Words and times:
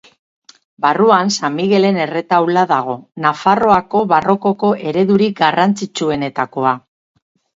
Barruan, 0.85 1.27
San 1.39 1.53
Migelen 1.57 1.99
erretaula 2.05 2.63
dago, 2.71 2.95
Nafarroako 3.27 4.01
barrokoko 4.13 4.71
eredurik 4.93 5.37
garrantzitsuenetakoa. 5.43 6.73